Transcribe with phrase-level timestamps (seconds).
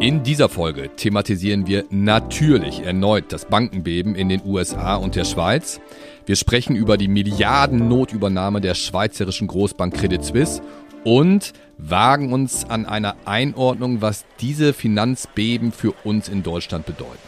[0.00, 5.80] In dieser Folge thematisieren wir natürlich erneut das Bankenbeben in den USA und der Schweiz.
[6.26, 10.62] Wir sprechen über die Milliarden-Notübernahme der schweizerischen Großbank Credit Suisse
[11.04, 17.18] und wagen uns an einer Einordnung, was diese Finanzbeben für uns in Deutschland bedeuten.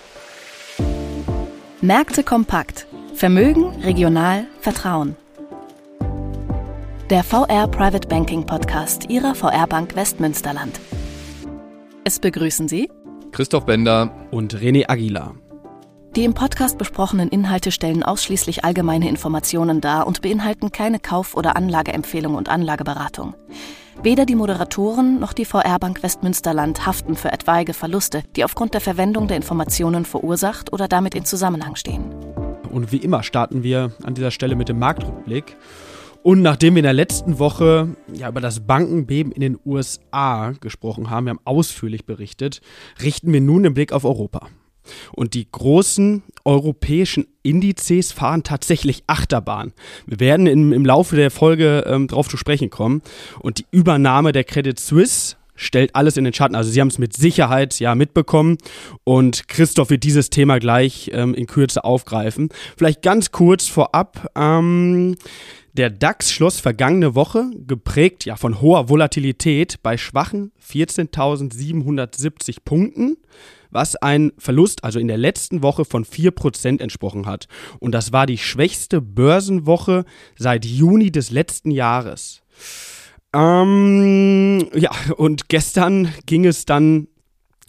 [1.81, 2.89] Märkte kompakt.
[3.15, 5.17] Vermögen, regional, Vertrauen.
[7.11, 10.81] Der VR Private Banking Podcast Ihrer VR Bank Westmünsterland.
[12.09, 12.89] Es begrüßen Sie
[13.33, 15.35] Christoph Bender und René Aguilar.
[16.15, 21.57] Die im Podcast besprochenen Inhalte stellen ausschließlich allgemeine Informationen dar und beinhalten keine Kauf- oder
[21.57, 23.35] Anlageempfehlung und Anlageberatung.
[24.05, 28.81] Weder die Moderatoren noch die VR Bank Westmünsterland haften für etwaige Verluste, die aufgrund der
[28.81, 32.15] Verwendung der Informationen verursacht oder damit in Zusammenhang stehen.
[32.71, 35.57] Und wie immer starten wir an dieser Stelle mit dem Marktrückblick.
[36.27, 41.09] Und nachdem wir in der letzten Woche ja über das Bankenbeben in den USA gesprochen
[41.09, 42.63] haben, wir haben ausführlich berichtet,
[43.01, 44.49] richten wir nun den Blick auf Europa.
[45.13, 49.73] Und die großen europäischen Indizes fahren tatsächlich Achterbahn.
[50.05, 53.03] Wir werden im, im Laufe der Folge ähm, darauf zu sprechen kommen.
[53.39, 56.57] Und die Übernahme der Credit Suisse stellt alles in den Schatten.
[56.57, 58.59] Also Sie haben es mit Sicherheit ja mitbekommen
[59.05, 62.49] und Christoph wird dieses Thema gleich ähm, in Kürze aufgreifen.
[62.77, 64.29] Vielleicht ganz kurz vorab.
[64.37, 65.17] Ähm,
[65.77, 73.17] der DAX schloss vergangene Woche, geprägt ja von hoher Volatilität, bei schwachen 14.770 Punkten,
[73.71, 77.47] was ein Verlust, also in der letzten Woche von 4% entsprochen hat.
[77.79, 80.05] Und das war die schwächste Börsenwoche
[80.37, 82.43] seit Juni des letzten Jahres.
[83.35, 87.09] Ähm, ja, und gestern ging es dann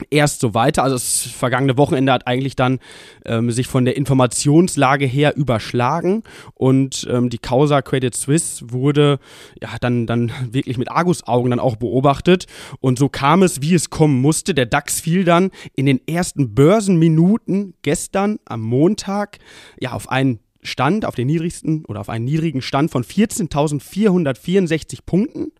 [0.09, 0.83] erst so weiter.
[0.83, 2.79] Also das vergangene Wochenende hat eigentlich dann
[3.25, 9.19] ähm, sich von der Informationslage her überschlagen und ähm, die Causa Credit Suisse wurde
[9.61, 12.45] ja dann, dann wirklich mit Argusaugen dann auch beobachtet
[12.79, 14.53] und so kam es, wie es kommen musste.
[14.53, 19.39] Der DAX fiel dann in den ersten Börsenminuten gestern am Montag
[19.79, 25.51] ja auf einen Stand, auf den niedrigsten oder auf einen niedrigen Stand von 14.464 Punkten,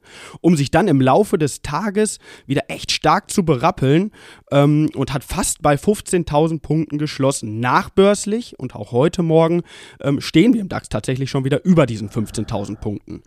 [0.42, 4.12] um sich dann im Laufe des Tages wieder echt stark zu berappeln
[4.52, 7.60] ähm, und hat fast bei 15.000 Punkten geschlossen.
[7.60, 9.64] Nachbörslich und auch heute Morgen
[10.02, 13.22] ähm, stehen wir im DAX tatsächlich schon wieder über diesen 15.000 Punkten.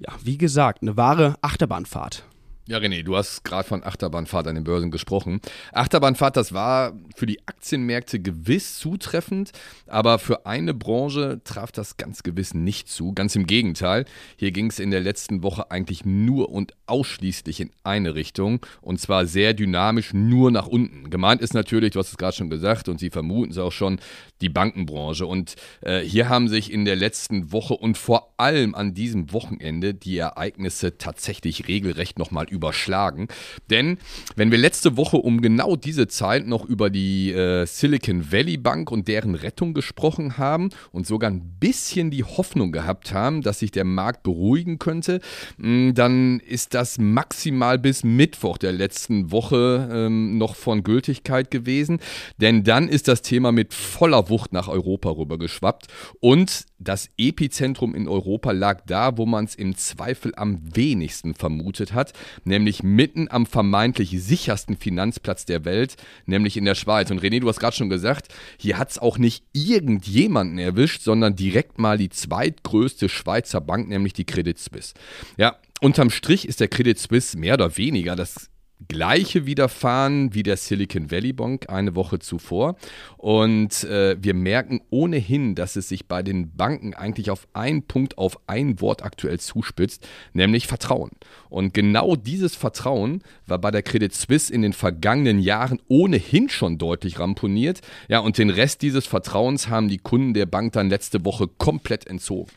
[0.00, 2.24] Ja, wie gesagt, eine wahre Achterbahnfahrt.
[2.66, 5.42] Ja, René, du hast gerade von Achterbahnfahrt an den Börsen gesprochen.
[5.72, 9.52] Achterbahnfahrt, das war für die Aktienmärkte gewiss zutreffend,
[9.86, 13.12] aber für eine Branche traf das ganz gewiss nicht zu.
[13.12, 14.06] Ganz im Gegenteil.
[14.36, 18.98] Hier ging es in der letzten Woche eigentlich nur und ausschließlich in eine Richtung und
[18.98, 21.10] zwar sehr dynamisch nur nach unten.
[21.10, 24.00] Gemeint ist natürlich, du hast es gerade schon gesagt und Sie vermuten es auch schon,
[24.40, 25.26] die Bankenbranche.
[25.26, 29.92] Und äh, hier haben sich in der letzten Woche und vor allem an diesem Wochenende
[29.92, 33.28] die Ereignisse tatsächlich regelrecht nochmal überschlagen.
[33.68, 33.98] Denn
[34.36, 38.90] wenn wir letzte Woche um genau diese Zeit noch über die äh, Silicon Valley Bank
[38.90, 43.72] und deren Rettung gesprochen haben und sogar ein bisschen die Hoffnung gehabt haben, dass sich
[43.72, 45.20] der Markt beruhigen könnte,
[45.58, 51.98] mh, dann ist das maximal bis Mittwoch der letzten Woche ähm, noch von Gültigkeit gewesen.
[52.40, 55.88] Denn dann ist das Thema mit voller Wucht nach Europa rübergeschwappt
[56.20, 61.94] und das Epizentrum in Europa lag da, wo man es im Zweifel am wenigsten vermutet
[61.94, 62.12] hat,
[62.44, 65.96] nämlich mitten am vermeintlich sichersten Finanzplatz der Welt,
[66.26, 67.10] nämlich in der Schweiz.
[67.10, 68.28] Und René, du hast gerade schon gesagt,
[68.58, 74.12] hier hat es auch nicht irgendjemanden erwischt, sondern direkt mal die zweitgrößte Schweizer Bank, nämlich
[74.12, 74.94] die Credit Suisse.
[75.36, 78.50] Ja, unterm Strich ist der Credit Suisse mehr oder weniger das
[78.88, 82.76] gleiche widerfahren wie der Silicon Valley Bank eine Woche zuvor.
[83.16, 88.18] Und äh, wir merken ohnehin, dass es sich bei den Banken eigentlich auf einen Punkt,
[88.18, 91.10] auf ein Wort aktuell zuspitzt, nämlich Vertrauen.
[91.48, 96.78] Und genau dieses Vertrauen war bei der Credit Suisse in den vergangenen Jahren ohnehin schon
[96.78, 97.80] deutlich ramponiert.
[98.08, 102.06] Ja, und den Rest dieses Vertrauens haben die Kunden der Bank dann letzte Woche komplett
[102.06, 102.50] entzogen.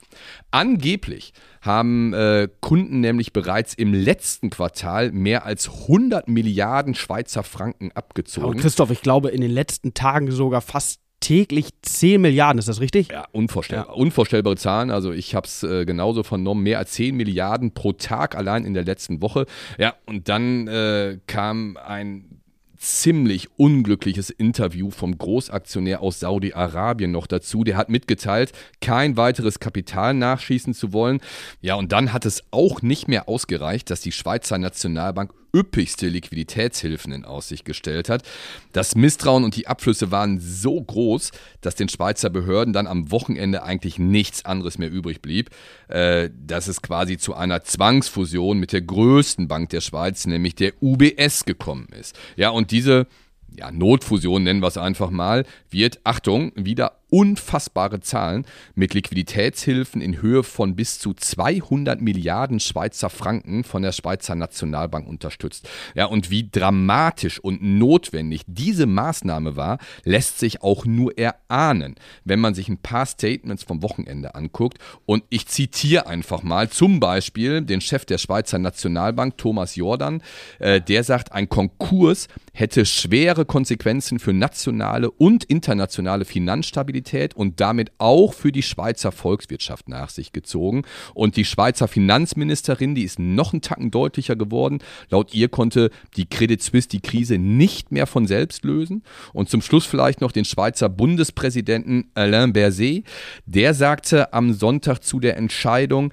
[0.51, 1.33] Angeblich
[1.67, 8.47] haben äh, Kunden nämlich bereits im letzten Quartal mehr als 100 Milliarden Schweizer Franken abgezogen.
[8.49, 12.79] Und Christoph, ich glaube in den letzten Tagen sogar fast täglich 10 Milliarden, ist das
[12.79, 13.09] richtig?
[13.11, 13.87] Ja, unvorstellbar.
[13.87, 13.93] Ja.
[13.93, 14.91] Unvorstellbare Zahlen.
[14.91, 18.73] Also ich habe es äh, genauso vernommen, mehr als 10 Milliarden pro Tag allein in
[18.73, 19.45] der letzten Woche.
[19.77, 22.41] Ja, und dann äh, kam ein
[22.77, 27.63] ziemlich unglückliches Interview vom Großaktionär aus Saudi-Arabien noch dazu.
[27.63, 28.51] Der hat mitgeteilt,
[28.81, 31.19] kein weiteres Kapital nachschießen zu wollen.
[31.61, 37.11] Ja, und dann hat es auch nicht mehr ausgereicht, dass die Schweizer Nationalbank üppigste Liquiditätshilfen
[37.11, 38.23] in Aussicht gestellt hat.
[38.73, 43.63] Das Misstrauen und die Abflüsse waren so groß, dass den Schweizer Behörden dann am Wochenende
[43.63, 45.49] eigentlich nichts anderes mehr übrig blieb,
[45.87, 50.73] äh, dass es quasi zu einer Zwangsfusion mit der größten Bank der Schweiz, nämlich der
[50.81, 52.17] UBS, gekommen ist.
[52.35, 53.07] Ja, und diese
[53.55, 58.45] ja, Notfusion nennen wir es einfach mal, wird, Achtung, wieder unfassbare Zahlen
[58.75, 65.07] mit Liquiditätshilfen in Höhe von bis zu 200 Milliarden Schweizer Franken von der Schweizer Nationalbank
[65.07, 65.69] unterstützt.
[65.95, 71.95] Ja, und wie dramatisch und notwendig diese Maßnahme war, lässt sich auch nur erahnen,
[72.25, 74.79] wenn man sich ein paar Statements vom Wochenende anguckt.
[75.05, 80.21] Und ich zitiere einfach mal zum Beispiel den Chef der Schweizer Nationalbank, Thomas Jordan,
[80.59, 87.59] äh, der sagt, ein Konkurs hätte schwere Konsequenzen für nationale und internationale Finanzstabilität Stabilität und
[87.59, 90.83] damit auch für die Schweizer Volkswirtschaft nach sich gezogen.
[91.13, 94.79] Und die Schweizer Finanzministerin, die ist noch einen Tacken deutlicher geworden.
[95.09, 99.03] Laut ihr konnte die Credit Suisse die Krise nicht mehr von selbst lösen.
[99.33, 103.03] Und zum Schluss vielleicht noch den Schweizer Bundespräsidenten Alain Berset.
[103.45, 106.11] Der sagte am Sonntag zu der Entscheidung,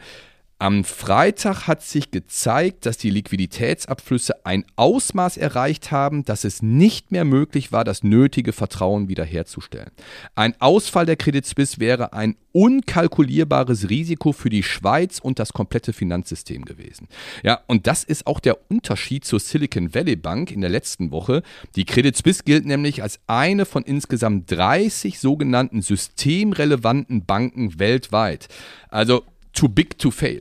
[0.58, 7.10] am Freitag hat sich gezeigt, dass die Liquiditätsabflüsse ein Ausmaß erreicht haben, dass es nicht
[7.10, 9.90] mehr möglich war, das nötige Vertrauen wiederherzustellen.
[10.34, 15.92] Ein Ausfall der Credit Suisse wäre ein unkalkulierbares Risiko für die Schweiz und das komplette
[15.92, 17.08] Finanzsystem gewesen.
[17.42, 21.42] Ja, und das ist auch der Unterschied zur Silicon Valley Bank in der letzten Woche.
[21.74, 28.46] Die Credit Suisse gilt nämlich als eine von insgesamt 30 sogenannten systemrelevanten Banken weltweit.
[28.88, 29.24] Also
[29.54, 30.40] too big to fail.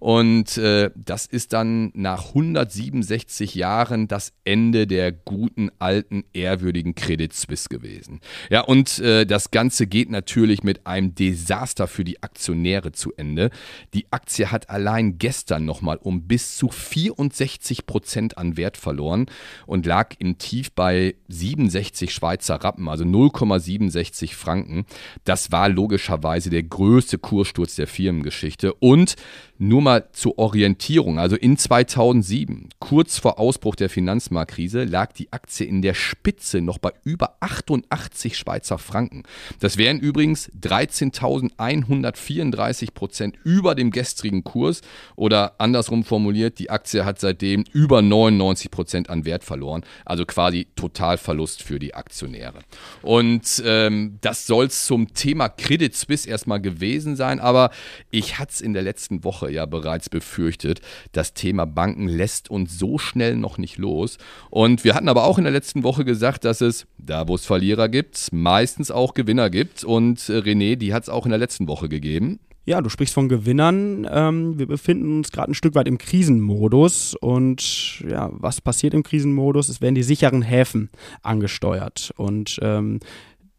[0.00, 7.32] Und äh, das ist dann nach 167 Jahren das Ende der guten, alten, ehrwürdigen Credit
[7.32, 8.20] Suisse gewesen.
[8.50, 13.50] Ja, und äh, das Ganze geht natürlich mit einem Desaster für die Aktionäre zu Ende.
[13.94, 19.26] Die Aktie hat allein gestern nochmal um bis zu 64 Prozent an Wert verloren
[19.66, 24.84] und lag im Tief bei 67 Schweizer Rappen, also 0,67 Franken.
[25.24, 29.16] Das war logischerweise der größte Kurssturz der Firmengeschichte und
[29.62, 35.66] nur mal zur Orientierung, also in 2007, kurz vor Ausbruch der Finanzmarktkrise, lag die Aktie
[35.66, 39.22] in der Spitze noch bei über 88 Schweizer Franken.
[39.60, 44.80] Das wären übrigens 13.134 Prozent über dem gestrigen Kurs
[45.14, 50.66] oder andersrum formuliert, die Aktie hat seitdem über 99 Prozent an Wert verloren, also quasi
[50.74, 52.62] Totalverlust für die Aktionäre.
[53.02, 57.70] Und ähm, das soll es zum Thema Credit Suisse erstmal gewesen sein, aber
[58.10, 60.80] ich hatte es in der letzten Woche ja bereits befürchtet.
[61.12, 64.18] Das Thema Banken lässt uns so schnell noch nicht los.
[64.50, 67.46] Und wir hatten aber auch in der letzten Woche gesagt, dass es, da wo es
[67.46, 69.84] Verlierer gibt, meistens auch Gewinner gibt.
[69.84, 72.40] Und äh, René, die hat es auch in der letzten Woche gegeben.
[72.64, 74.06] Ja, du sprichst von Gewinnern.
[74.08, 77.16] Ähm, wir befinden uns gerade ein Stück weit im Krisenmodus.
[77.16, 79.68] Und ja, was passiert im Krisenmodus?
[79.68, 80.88] Es werden die sicheren Häfen
[81.22, 82.12] angesteuert.
[82.16, 83.00] Und ähm,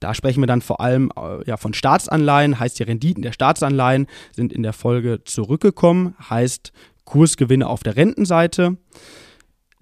[0.04, 4.08] da sprechen wir dann vor allem äh, ja, von Staatsanleihen, heißt die Renditen der Staatsanleihen
[4.36, 6.74] sind in der Folge zurückgekommen, heißt
[7.06, 8.78] Kursgewinne auf der Rentenseite.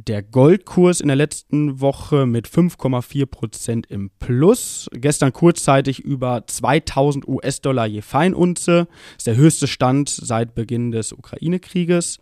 [0.08, 4.90] Der Goldkurs in der letzten Woche mit 5,4% im Plus.
[4.94, 8.88] Gestern kurzzeitig über 2000 US-Dollar je Feinunze.
[9.16, 12.18] Ist der höchste Stand seit Beginn des Ukraine-Krieges.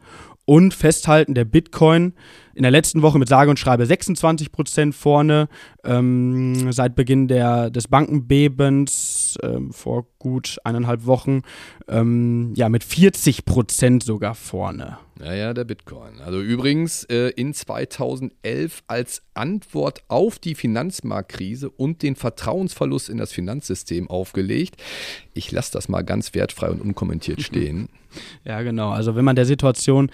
[0.50, 2.14] Und festhalten, der Bitcoin
[2.56, 5.48] in der letzten Woche mit sage und schreibe 26 Prozent vorne,
[5.84, 11.44] ähm, seit Beginn der, des Bankenbebens ähm, vor gut eineinhalb Wochen,
[11.88, 14.98] ähm, ja, mit 40 Prozent sogar vorne.
[15.20, 16.20] Ja, ja, der Bitcoin.
[16.20, 23.32] Also übrigens äh, in 2011 als Antwort auf die Finanzmarktkrise und den Vertrauensverlust in das
[23.32, 24.78] Finanzsystem aufgelegt.
[25.36, 27.90] Ich lasse das mal ganz wertfrei und unkommentiert stehen.
[28.46, 28.90] Ja, genau.
[28.90, 30.12] Also wenn man der Situation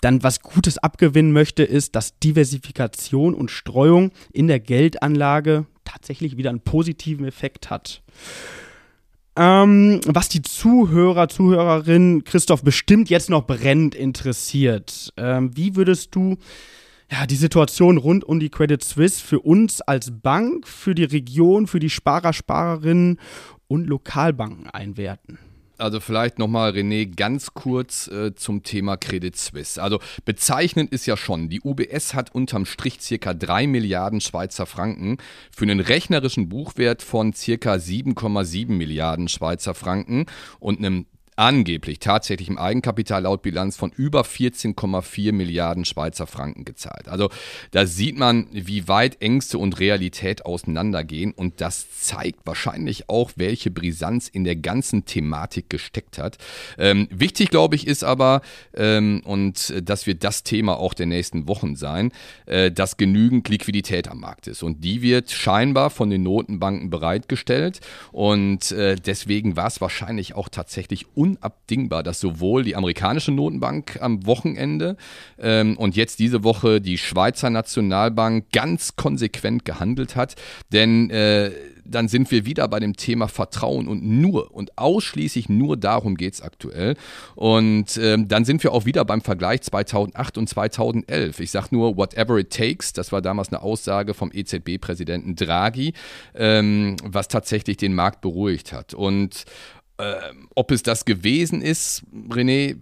[0.00, 6.50] dann was Gutes abgewinnen möchte, ist, dass Diversifikation und Streuung in der Geldanlage tatsächlich wieder
[6.50, 8.02] einen positiven Effekt hat.
[9.36, 15.12] Ähm, was die Zuhörer, Zuhörerinnen, Christoph, bestimmt jetzt noch brennend interessiert.
[15.16, 16.36] Ähm, wie würdest du
[17.10, 21.66] ja, die Situation rund um die Credit Suisse für uns als Bank, für die Region,
[21.66, 23.18] für die Sparer, Sparerinnen
[23.68, 25.38] und Lokalbanken einwerten?
[25.82, 29.82] Also vielleicht nochmal, René, ganz kurz äh, zum Thema Credit Suisse.
[29.82, 35.16] Also bezeichnend ist ja schon, die UBS hat unterm Strich circa 3 Milliarden Schweizer Franken
[35.50, 40.26] für einen rechnerischen Buchwert von circa 7,7 Milliarden Schweizer Franken
[40.60, 47.08] und einem angeblich tatsächlich im Eigenkapital laut Bilanz von über 14,4 Milliarden Schweizer Franken gezahlt.
[47.08, 47.30] Also
[47.70, 53.70] da sieht man, wie weit Ängste und Realität auseinandergehen und das zeigt wahrscheinlich auch, welche
[53.70, 56.36] Brisanz in der ganzen Thematik gesteckt hat.
[56.78, 58.42] Ähm, wichtig, glaube ich, ist aber,
[58.74, 62.12] ähm, und das wird das Thema auch der nächsten Wochen sein,
[62.46, 67.80] äh, dass genügend Liquidität am Markt ist und die wird scheinbar von den Notenbanken bereitgestellt
[68.10, 74.26] und äh, deswegen war es wahrscheinlich auch tatsächlich unabdingbar, dass sowohl die amerikanische Notenbank am
[74.26, 74.96] Wochenende
[75.38, 80.34] ähm, und jetzt diese Woche die Schweizer Nationalbank ganz konsequent gehandelt hat.
[80.72, 81.52] Denn äh,
[81.84, 86.34] dann sind wir wieder bei dem Thema Vertrauen und nur und ausschließlich nur darum geht
[86.34, 86.96] es aktuell.
[87.34, 91.40] Und ähm, dann sind wir auch wieder beim Vergleich 2008 und 2011.
[91.40, 95.92] Ich sage nur, whatever it takes, das war damals eine Aussage vom EZB-Präsidenten Draghi,
[96.34, 98.94] ähm, was tatsächlich den Markt beruhigt hat.
[98.94, 99.44] Und
[100.54, 102.76] ob es das gewesen ist, René,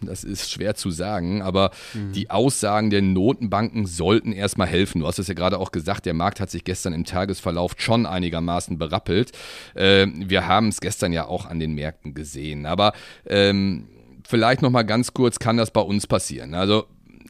[0.00, 2.12] das ist schwer zu sagen, aber mhm.
[2.12, 5.00] die Aussagen der Notenbanken sollten erstmal helfen.
[5.00, 8.06] Du hast es ja gerade auch gesagt, der Markt hat sich gestern im Tagesverlauf schon
[8.06, 9.32] einigermaßen berappelt.
[9.74, 12.66] Äh, wir haben es gestern ja auch an den Märkten gesehen.
[12.66, 12.92] Aber
[13.26, 13.88] ähm,
[14.26, 16.54] vielleicht nochmal ganz kurz, kann das bei uns passieren?
[16.54, 16.86] Also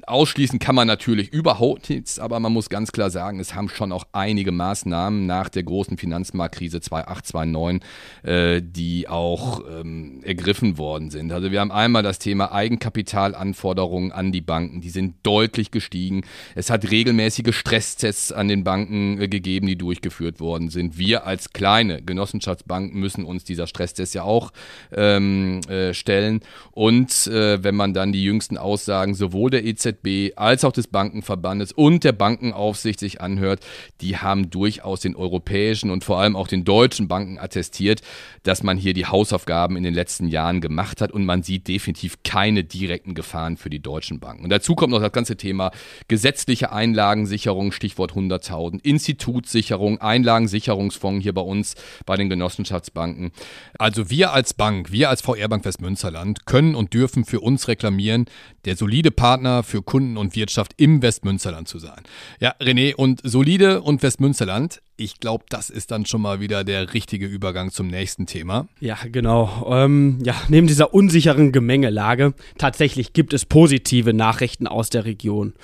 [0.07, 3.93] ausschließen kann man natürlich überhaupt nichts, aber man muss ganz klar sagen, es haben schon
[3.93, 7.81] auch einige Maßnahmen nach der großen Finanzmarktkrise 2008, 2009,
[8.23, 11.33] äh, die auch ähm, ergriffen worden sind.
[11.33, 16.23] Also wir haben einmal das Thema Eigenkapitalanforderungen an die Banken, die sind deutlich gestiegen.
[16.55, 20.99] Es hat regelmäßige Stresstests an den Banken äh, gegeben, die durchgeführt worden sind.
[20.99, 24.53] Wir als kleine Genossenschaftsbanken müssen uns dieser Stresstest ja auch
[24.93, 26.41] ähm, äh, stellen.
[26.73, 30.87] Und äh, wenn man dann die jüngsten Aussagen sowohl der EZB EZB als auch des
[30.87, 33.65] Bankenverbandes und der Bankenaufsicht sich anhört,
[34.01, 38.01] die haben durchaus den europäischen und vor allem auch den deutschen Banken attestiert,
[38.43, 42.23] dass man hier die Hausaufgaben in den letzten Jahren gemacht hat und man sieht definitiv
[42.25, 44.45] keine direkten Gefahren für die deutschen Banken.
[44.45, 45.71] Und dazu kommt noch das ganze Thema
[46.09, 51.75] gesetzliche Einlagensicherung, Stichwort 100.000, Institutssicherung, Einlagensicherungsfonds hier bei uns
[52.07, 53.33] bei den Genossenschaftsbanken.
[53.79, 58.27] Also wir als Bank, wir als VR Bank Westmünsterland können und dürfen für uns reklamieren,
[58.65, 62.03] der solide Partner für Kunden und Wirtschaft im Westmünsterland zu sein.
[62.41, 66.95] Ja, René, und solide und Westmünsterland, ich glaube, das ist dann schon mal wieder der
[66.95, 68.69] richtige Übergang zum nächsten Thema.
[68.81, 69.67] Ja, genau.
[69.71, 75.55] Ähm, ja, neben dieser unsicheren Gemengelage, tatsächlich gibt es positive Nachrichten aus der Region.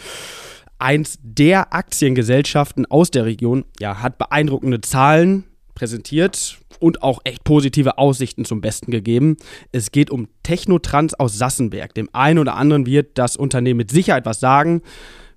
[0.78, 5.44] Eins der Aktiengesellschaften aus der Region ja, hat beeindruckende Zahlen
[5.78, 9.36] präsentiert und auch echt positive Aussichten zum Besten gegeben.
[9.70, 11.94] Es geht um Technotrans aus Sassenberg.
[11.94, 14.82] Dem einen oder anderen wird das Unternehmen mit Sicherheit was sagen.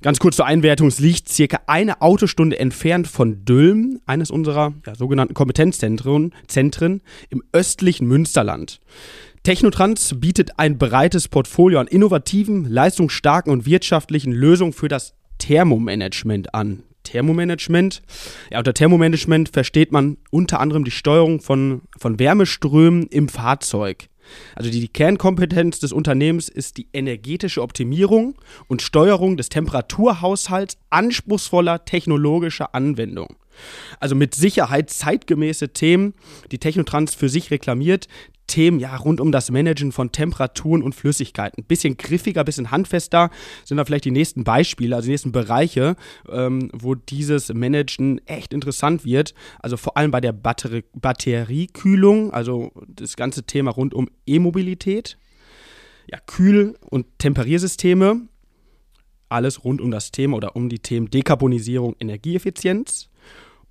[0.02, 4.96] Ganz kurz zur Einwertung, es liegt circa eine Autostunde entfernt von Dülmen, eines unserer ja,
[4.96, 8.80] sogenannten Kompetenzzentren Zentren, im östlichen Münsterland.
[9.44, 16.82] Technotrans bietet ein breites Portfolio an innovativen, leistungsstarken und wirtschaftlichen Lösungen für das Thermomanagement an.
[17.04, 18.02] Thermomanagement.
[18.52, 24.10] Ja, unter Thermomanagement versteht man unter anderem die Steuerung von, von Wärmeströmen im Fahrzeug.
[24.56, 28.36] Also die, die Kernkompetenz des Unternehmens ist die energetische Optimierung
[28.68, 33.36] und Steuerung des Temperaturhaushalts anspruchsvoller technologischer Anwendungen.
[34.00, 36.14] Also mit Sicherheit zeitgemäße Themen,
[36.52, 38.08] die Technotrans für sich reklamiert,
[38.52, 41.64] Themen ja rund um das Managen von Temperaturen und Flüssigkeiten.
[41.64, 43.30] Bisschen griffiger, bisschen handfester
[43.64, 45.96] sind da vielleicht die nächsten Beispiele, also die nächsten Bereiche,
[46.30, 49.34] ähm, wo dieses Managen echt interessant wird.
[49.60, 55.18] Also vor allem bei der Batter Batteriekühlung, also das ganze Thema rund um E-Mobilität.
[56.08, 58.28] Ja, Kühl- und Temperiersysteme,
[59.30, 63.11] alles rund um das Thema oder um die Themen Dekarbonisierung, Energieeffizienz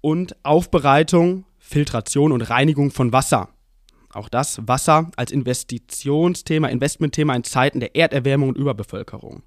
[0.01, 3.49] und Aufbereitung, Filtration und Reinigung von Wasser.
[4.13, 9.43] Auch das Wasser als Investitionsthema, Investmentthema in Zeiten der Erderwärmung und Überbevölkerung.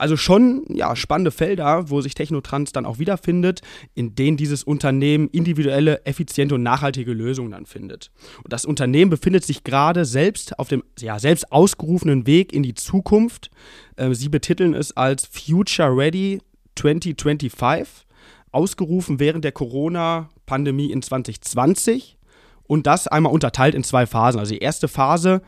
[0.00, 3.60] Also schon ja, spannende Felder, wo sich Technotrans dann auch wiederfindet,
[3.94, 8.10] in denen dieses Unternehmen individuelle, effiziente und nachhaltige Lösungen dann findet.
[8.42, 12.72] Und das Unternehmen befindet sich gerade selbst auf dem ja, selbst ausgerufenen Weg in die
[12.72, 13.50] Zukunft.
[13.96, 16.40] Äh, sie betiteln es als Future Ready
[16.76, 18.06] 2025,
[18.52, 22.18] ausgerufen während der Corona-Pandemie in 2020
[22.64, 24.38] und das einmal unterteilt in zwei Phasen.
[24.38, 25.42] Also die erste Phase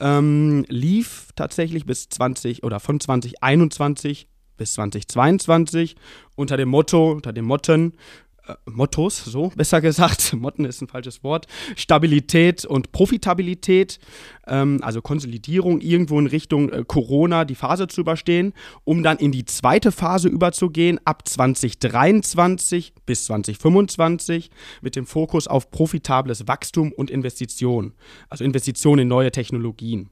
[0.00, 5.96] ähm, lief tatsächlich bis 20 oder von 2021 bis 2022
[6.36, 7.94] unter dem Motto, unter dem Motten
[8.48, 13.98] äh, Mottos, so besser gesagt, Motten ist ein falsches Wort, Stabilität und Profitabilität,
[14.46, 19.32] ähm, also Konsolidierung irgendwo in Richtung äh, Corona die Phase zu überstehen, um dann in
[19.32, 24.50] die zweite Phase überzugehen, ab 2023 bis 2025
[24.80, 27.92] mit dem Fokus auf profitables Wachstum und Investitionen,
[28.28, 30.10] also Investitionen in neue Technologien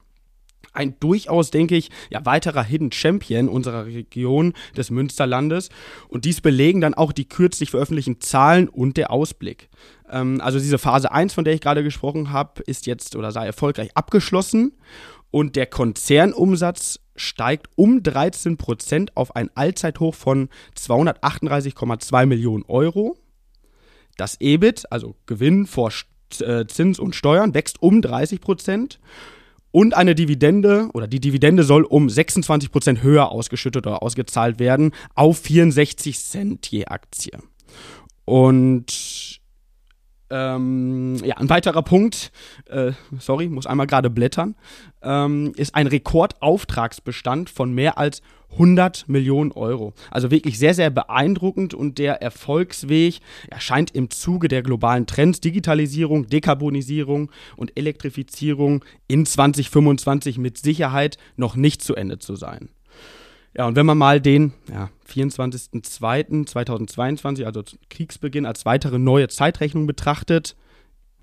[0.77, 5.69] ein durchaus, denke ich, ja, weiterer Hidden Champion unserer Region des Münsterlandes.
[6.07, 9.69] Und dies belegen dann auch die kürzlich veröffentlichten Zahlen und der Ausblick.
[10.09, 13.45] Ähm, also diese Phase 1, von der ich gerade gesprochen habe, ist jetzt oder sei
[13.45, 14.73] erfolgreich abgeschlossen.
[15.31, 23.17] Und der Konzernumsatz steigt um 13 Prozent auf ein Allzeithoch von 238,2 Millionen Euro.
[24.15, 25.91] Das EBIT, also Gewinn vor
[26.39, 28.99] äh, Zins und Steuern, wächst um 30 Prozent
[29.77, 34.91] und eine Dividende oder die Dividende soll um 26 Prozent höher ausgeschüttet oder ausgezahlt werden
[35.13, 37.37] auf 64 Cent je Aktie.
[38.25, 39.36] Und
[40.29, 42.31] ähm, ja, ein weiterer Punkt,
[42.67, 44.55] äh, sorry, muss einmal gerade blättern,
[45.01, 49.93] ähm, ist ein Rekordauftragsbestand von mehr als 100 Millionen Euro.
[50.09, 53.19] Also wirklich sehr, sehr beeindruckend und der Erfolgsweg
[53.49, 61.55] erscheint im Zuge der globalen Trends Digitalisierung, Dekarbonisierung und Elektrifizierung in 2025 mit Sicherheit noch
[61.55, 62.69] nicht zu Ende zu sein.
[63.57, 70.55] Ja, und wenn man mal den ja, 24.02.2022, also Kriegsbeginn, als weitere neue Zeitrechnung betrachtet,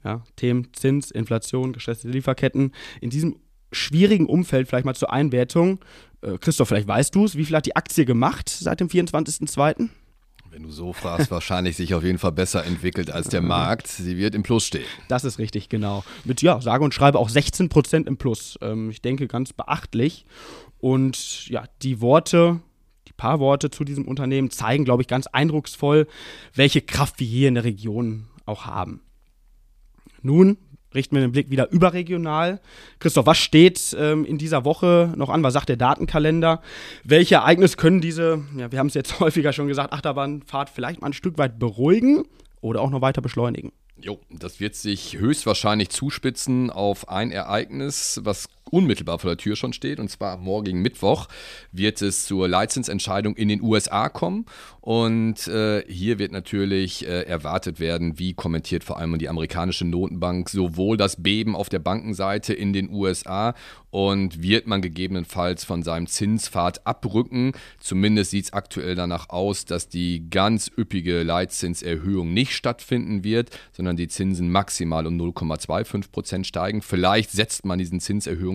[0.02, 3.36] ja, Themen Zins, Inflation, gestresste Lieferketten, in diesem
[3.70, 5.78] schwierigen Umfeld vielleicht mal zur Einwertung.
[6.22, 9.90] Äh, Christoph, vielleicht weißt du es, wie viel hat die Aktie gemacht seit dem 24.02.?
[10.54, 13.88] Wenn du so fragst, wahrscheinlich sich auf jeden Fall besser entwickelt als der Markt.
[13.88, 14.84] Sie wird im Plus stehen.
[15.08, 16.04] Das ist richtig, genau.
[16.22, 18.56] Mit, ja, sage und schreibe auch 16 Prozent im Plus.
[18.62, 20.26] Ähm, ich denke, ganz beachtlich.
[20.78, 22.60] Und ja, die Worte,
[23.08, 26.06] die paar Worte zu diesem Unternehmen zeigen, glaube ich, ganz eindrucksvoll,
[26.54, 29.00] welche Kraft wir hier in der Region auch haben.
[30.22, 30.56] Nun
[30.94, 32.60] richten wir den Blick wieder überregional.
[32.98, 35.42] Christoph, was steht ähm, in dieser Woche noch an?
[35.42, 36.62] Was sagt der Datenkalender?
[37.02, 41.08] Welche Ereignisse können diese, ja, wir haben es jetzt häufiger schon gesagt, Achterbahnfahrt vielleicht mal
[41.08, 42.24] ein Stück weit beruhigen
[42.60, 43.72] oder auch noch weiter beschleunigen?
[43.96, 49.72] Jo, das wird sich höchstwahrscheinlich zuspitzen auf ein Ereignis, was unmittelbar vor der Tür schon
[49.72, 50.00] steht.
[50.00, 51.28] Und zwar morgigen Mittwoch
[51.70, 54.46] wird es zur Leitzinsentscheidung in den USA kommen.
[54.80, 60.50] Und äh, hier wird natürlich äh, erwartet werden, wie kommentiert vor allem die amerikanische Notenbank
[60.50, 63.54] sowohl das Beben auf der Bankenseite in den USA
[63.94, 67.52] und wird man gegebenenfalls von seinem Zinspfad abrücken.
[67.78, 73.96] Zumindest sieht es aktuell danach aus, dass die ganz üppige Leitzinserhöhung nicht stattfinden wird, sondern
[73.96, 76.82] die Zinsen maximal um 0,25 Prozent steigen.
[76.82, 78.00] Vielleicht setzt man diesen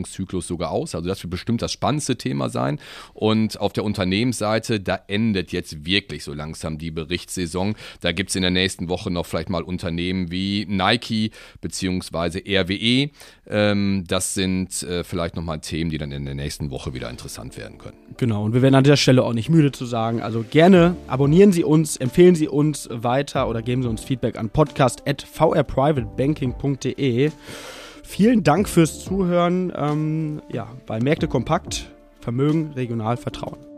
[0.09, 0.95] Zinserhöhungszyklus sogar aus.
[0.95, 2.79] Also das wird bestimmt das spannendste Thema sein.
[3.13, 7.75] Und auf der Unternehmensseite, da endet jetzt wirklich so langsam die Berichtssaison.
[8.01, 11.31] Da gibt es in der nächsten Woche noch vielleicht mal Unternehmen wie Nike
[11.61, 12.57] bzw.
[12.57, 13.11] RWE.
[13.47, 17.57] Ähm, das sind äh, vielleicht nochmal Themen, die dann in der nächsten Woche wieder interessant
[17.57, 17.97] werden können.
[18.17, 20.21] Genau, und wir werden an dieser Stelle auch nicht müde zu sagen.
[20.21, 24.49] Also gerne abonnieren Sie uns, empfehlen Sie uns weiter oder geben Sie uns Feedback an
[24.49, 27.31] podcast.vrprivatebanking.de.
[28.09, 29.71] Vielen Dank fürs Zuhören.
[29.75, 33.68] Ähm, ja, bei Märkte kompakt, Vermögen, regional, Vertrauen.